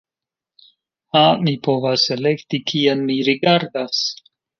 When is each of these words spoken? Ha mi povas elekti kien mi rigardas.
Ha 1.17 1.21
mi 1.47 1.53
povas 1.67 2.05
elekti 2.15 2.61
kien 2.71 3.05
mi 3.11 3.19
rigardas. 3.29 4.01